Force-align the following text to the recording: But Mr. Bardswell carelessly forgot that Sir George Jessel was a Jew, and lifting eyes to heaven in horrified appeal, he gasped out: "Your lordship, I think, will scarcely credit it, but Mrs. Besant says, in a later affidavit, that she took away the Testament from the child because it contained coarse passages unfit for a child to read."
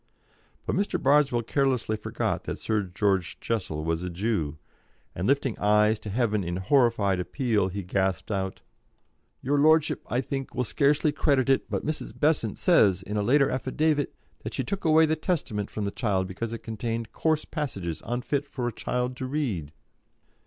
But 0.65 0.75
Mr. 0.75 0.99
Bardswell 0.99 1.43
carelessly 1.43 1.95
forgot 1.95 2.45
that 2.45 2.57
Sir 2.57 2.81
George 2.81 3.39
Jessel 3.39 3.83
was 3.83 4.01
a 4.01 4.09
Jew, 4.09 4.57
and 5.13 5.27
lifting 5.27 5.55
eyes 5.59 5.99
to 5.99 6.09
heaven 6.09 6.43
in 6.43 6.55
horrified 6.55 7.19
appeal, 7.19 7.67
he 7.67 7.83
gasped 7.83 8.31
out: 8.31 8.61
"Your 9.43 9.59
lordship, 9.59 10.01
I 10.09 10.19
think, 10.21 10.55
will 10.55 10.63
scarcely 10.63 11.11
credit 11.11 11.49
it, 11.51 11.69
but 11.69 11.85
Mrs. 11.85 12.19
Besant 12.19 12.57
says, 12.57 13.03
in 13.03 13.15
a 13.15 13.21
later 13.21 13.51
affidavit, 13.51 14.15
that 14.41 14.55
she 14.55 14.63
took 14.63 14.85
away 14.85 15.05
the 15.05 15.15
Testament 15.15 15.69
from 15.69 15.85
the 15.85 15.91
child 15.91 16.25
because 16.25 16.51
it 16.51 16.63
contained 16.63 17.11
coarse 17.11 17.45
passages 17.45 18.01
unfit 18.03 18.47
for 18.47 18.67
a 18.67 18.73
child 18.73 19.15
to 19.17 19.27
read." 19.27 19.71